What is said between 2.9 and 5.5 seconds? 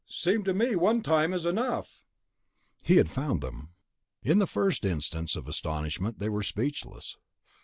had found them. 10. The Trigger In the first instance of